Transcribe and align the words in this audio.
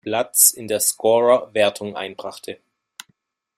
Platz 0.03 0.49
in 0.49 0.67
der 0.67 0.79
Scorerwertung 0.79 1.95
einbrachte. 1.95 2.57